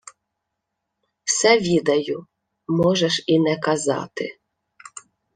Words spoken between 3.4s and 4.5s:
казати.